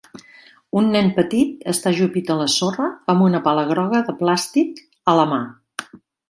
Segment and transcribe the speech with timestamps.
[0.79, 5.17] Un nen petit està ajupit a la sorra amb una pala groga de plàstic a
[5.21, 5.41] la mà.